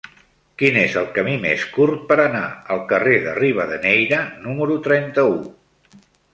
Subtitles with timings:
[0.61, 2.43] Quin és el camí més curt per anar
[2.77, 5.41] al carrer de Rivadeneyra número trenta-u?